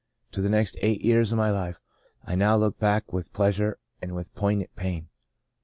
[0.31, 1.79] To the next eight years of my life
[2.25, 5.09] I now look back with pleasure and with poignant pain.